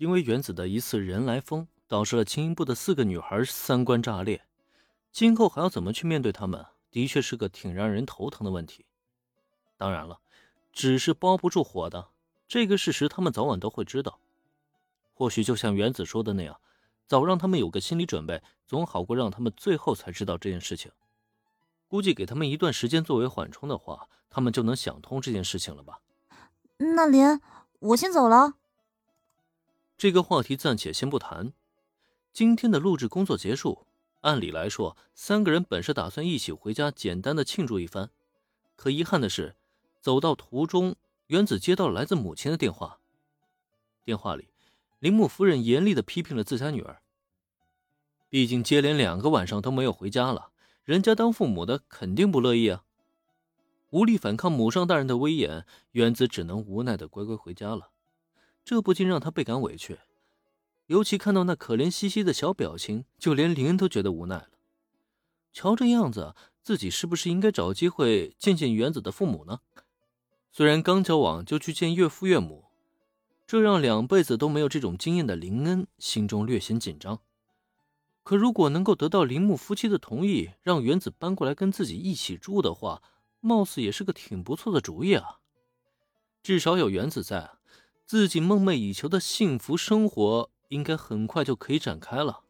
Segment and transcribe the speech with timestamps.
[0.00, 4.40] 因为原子的一次人来疯，导致了青音部的四个女孩三观炸裂。
[5.12, 8.86] 今后还要怎么去面对他们，的确是个挺让人头疼的问题。
[9.76, 10.20] 当然了，
[10.72, 12.08] 纸是包不住火的，
[12.48, 14.18] 这个事实他们早晚都会知道。
[15.12, 16.58] 或许就像原子说的那样，
[17.06, 20.90] 早让他们有个心理准备，总好过让他们最后才知道这件事情。
[21.88, 26.00] 估计给他们一段时间作为缓冲的话，他们就能想通这件事情了吧？
[26.78, 27.38] 那林，
[27.80, 28.54] 我先走了。
[30.00, 31.52] 这个话题暂且先不谈。
[32.32, 33.86] 今天的录制工作结束。
[34.22, 38.08] 按理来说，三个人本是打算一起回家，简单的庆祝一番。
[38.76, 39.56] 可遗憾的是，
[40.00, 43.00] 走到途中，原子接到了来自母亲的电话。
[44.02, 44.48] 电话里，
[45.00, 47.02] 铃木夫人严厉的批评了自家女儿。
[48.30, 50.48] 毕竟接连两个晚上都没有回家了，
[50.82, 52.84] 人家当父母的肯定不乐意啊。
[53.90, 57.90] 无力反抗母上大人的威严，原子只能无奈的乖乖回家了。
[58.70, 59.98] 这不禁让他倍感委屈。
[60.86, 64.50] 尤其看到那可怜兮兮的小表情，就连林恩都觉得无奈了。
[65.52, 69.58] 瞧这样子，自己是不是应该找机会见见原子的父母呢？
[70.52, 72.66] 虽然刚交往就去见岳父岳母，
[73.44, 77.18] 这让两辈子都没有这种经验的林恩心中略显紧张。
[78.22, 83.02] 可如果能够得到铃木夫妻的同意，让原子搬过来跟自己一起住的话，
[83.40, 85.40] 貌似也是个挺不错的主意啊。
[86.40, 87.50] 至少有原子在，
[88.10, 90.50] 自己梦寐以求的幸福生活。
[90.66, 92.40] 应该很快就可以展开了，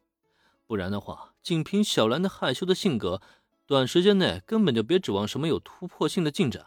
[0.65, 3.21] 不然的话，仅凭小兰的害羞的性格，
[3.67, 6.65] 短时间内根本就别指望什么有突破性的进展。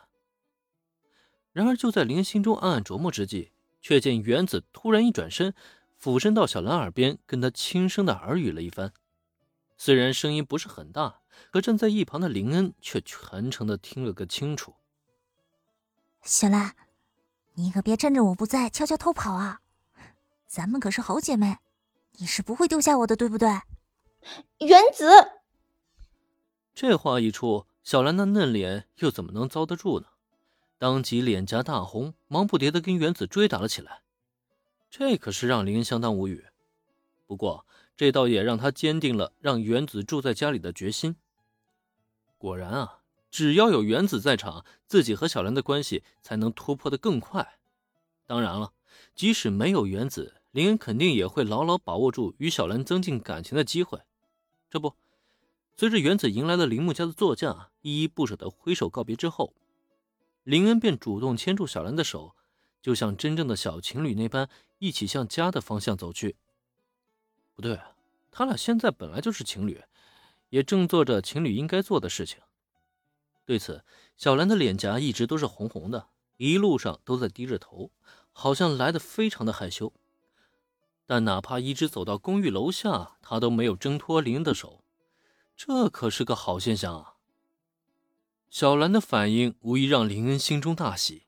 [1.50, 3.50] 然而，就在林心中暗暗琢磨之际，
[3.80, 5.52] 却见原子突然一转身，
[5.98, 8.92] 俯身到小兰耳边，跟她轻声的耳语了一番。
[9.76, 14.76] 虽然声音不是很大，可站在一旁的林恩却全程的听了个清楚。
[16.22, 16.76] 小兰，
[17.54, 19.60] 你可别趁着我不在悄悄偷跑啊！
[20.46, 21.58] 咱们可是好姐妹，
[22.12, 23.48] 你是不会丢下我的，对不对？
[24.58, 25.10] 原子，
[26.74, 30.06] 这话一出，小兰那嫩脸又怎么能遭得住呢？
[30.78, 34.02] 当即脸颊大红，忙不迭的跟原子追打了起来。
[34.90, 36.46] 这可是让林相当无语。
[37.26, 41.16] 不过，这倒也让他坚定了让原子住在家里的决心。
[42.36, 43.00] 果然啊，
[43.34, 47.58] 只要有原子在场，自己和小兰的关系才能突破的更快。
[48.26, 48.72] 当然了，
[49.16, 50.36] 即使没有原子。
[50.52, 54.00] 林恩肯定也会牢牢把握住与小兰增进感情的机会。
[54.70, 54.94] 这不，
[55.76, 59.52] 随着原子迎来了铃木家的座驾，依依不舍的挥手告别之后，
[60.44, 62.36] 林恩便主动牵住小兰的手，
[62.80, 66.36] 就像真正的小情侣那般，一起向家的方向走去。
[67.52, 67.80] 不对，
[68.30, 69.82] 他俩现在本来就是情侣，
[70.50, 72.38] 也正做着情侣应该做的事情。
[73.46, 73.84] 对此，
[74.16, 77.90] 小兰的脸颊一直都是红红的，一路上都在低着头，
[78.32, 79.92] 好像来的非常的害羞。
[81.06, 84.82] 但哪怕一直走到公寓楼下，他都没有挣脱林恩的手，
[85.54, 87.14] 这可是个好现象啊！
[88.48, 91.24] 小兰的反应无疑让林恩心中大喜，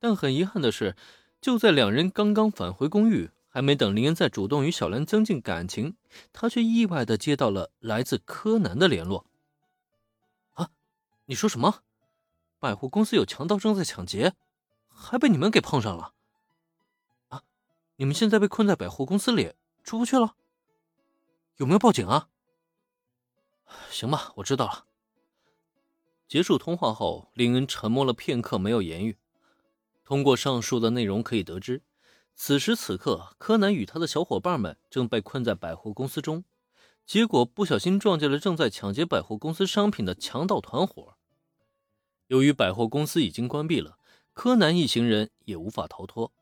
[0.00, 0.96] 但很遗憾的是，
[1.40, 5.96] 就在两人刚刚返回公寓，还没等林恩再主动与小兰增进感情，
[6.32, 9.25] 他却意外的接到了来自柯南的联络。
[11.28, 11.82] 你说什么？
[12.60, 14.34] 百货公司有强盗正在抢劫，
[14.88, 16.14] 还被你们给碰上了？
[17.28, 17.42] 啊
[17.96, 20.36] 你们现在被困在百货公司里，出不去了。
[21.56, 22.28] 有没有报警啊？
[23.90, 24.86] 行吧，我知道了。
[26.28, 29.18] 结束通话后，林恩沉默了片刻，没有言语。
[30.04, 31.82] 通过上述的内容可以得知，
[32.36, 36.44] 此时此刻，柯南与他的小伙伴们正被困在百货公司中，
[37.04, 41.15] 结果不小心撞见了正在抢劫百货公司商品的强盗团伙。
[42.28, 43.98] 由于百货公司已经关闭了，
[44.32, 46.32] 柯南一行人也无法逃脱。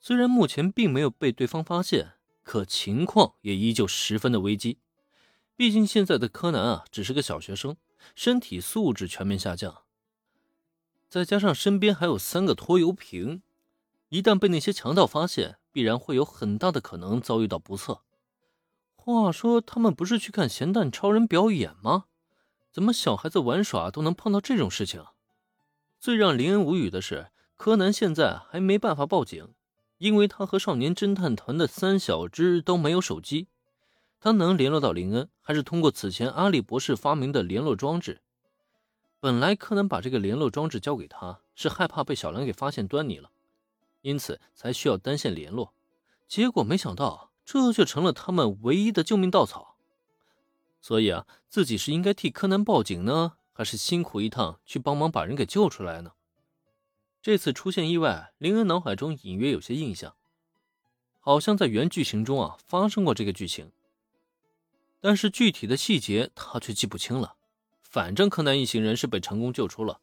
[0.00, 2.12] 虽然目前并没有被对方发现，
[2.42, 4.78] 可情况也依旧十分的危机。
[5.56, 7.76] 毕竟现在的柯南啊，只是个小学生，
[8.14, 9.82] 身体素质全面下降，
[11.08, 13.42] 再加上身边还有三个拖油瓶，
[14.10, 18.02] 一旦被那些强盗发现，必然会有很大的可能遭遇到不测。
[18.94, 22.04] 话说，他们不是去看咸蛋超人表演吗？
[22.70, 25.04] 怎么小孩子玩耍都能碰到这种事情？
[25.98, 29.54] 最让林恩无语的是，柯南现在还没办法报警。
[29.98, 33.48] 因为他和少年侦探团的三小只都没有手机，
[34.20, 38.20] 他能联络到林恩，还是通过此前阿笠博士发明的联络装置。
[39.18, 43.32] 本来柯南把这个联络装置交给他，是害怕被小兰给发现端倪了，
[44.02, 45.74] 因此才需要单线联络。
[46.28, 49.74] 结果没想到，这却成了他们唯一的救命稻草。
[50.80, 56.12] 所以啊，自己是应该替柯南报警呢，还是辛苦一趟去帮忙把人给救出来呢？
[57.20, 60.14] 这次出现意外，林恩脑海中隐约有些印象，
[61.18, 63.72] 好像在原剧情中啊发生过这个剧情，
[65.00, 67.34] 但是具体的细节他却记不清了。
[67.82, 70.00] 反正柯南一行人是被成功救出了，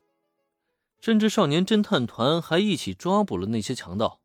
[1.00, 4.20] 甚至少年侦探团还一起抓捕了那些强盗。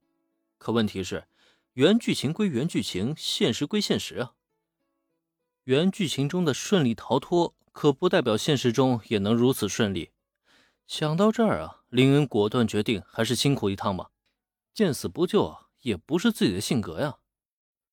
[0.59, 1.29] 可问题是，
[1.75, 4.33] 原剧情归原剧情，现实归现实啊。
[5.63, 10.11] 原剧情中的顺利逃脱，可不代表现实中也能如此顺利。
[10.87, 14.11] 想到这儿啊，林恩果断决定还是辛苦一趟吧。
[14.75, 17.19] 见死不救啊，也不是自己的性格呀。